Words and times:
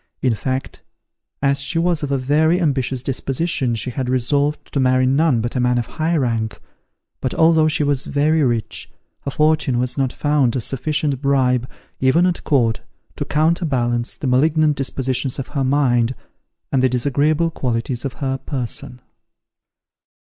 In 0.23 0.33
fact, 0.33 0.81
as 1.43 1.59
she 1.61 1.77
was 1.77 2.01
of 2.01 2.11
a 2.11 2.17
very 2.17 2.59
ambitious 2.59 3.03
disposition 3.03 3.75
she 3.75 3.91
had 3.91 4.09
resolved 4.09 4.73
to 4.73 4.79
marry 4.79 5.05
none 5.05 5.41
but 5.41 5.55
a 5.55 5.59
man 5.59 5.77
of 5.77 5.85
high 5.85 6.17
rank; 6.17 6.59
but 7.21 7.35
although 7.35 7.67
she 7.67 7.83
was 7.83 8.05
very 8.07 8.41
rich, 8.41 8.89
her 9.25 9.29
fortune 9.29 9.77
was 9.77 9.99
not 9.99 10.11
found 10.11 10.55
a 10.55 10.61
sufficient 10.61 11.21
bribe, 11.21 11.69
even 11.99 12.25
at 12.25 12.43
court, 12.43 12.81
to 13.15 13.25
counterbalance 13.25 14.15
the 14.15 14.25
malignant 14.25 14.75
dispositions 14.75 15.37
of 15.37 15.49
her 15.49 15.63
mind, 15.63 16.15
and 16.71 16.81
the 16.81 16.89
disagreeable 16.89 17.51
qualities 17.51 18.03
of 18.03 18.13
her 18.13 18.39
person. 18.39 19.01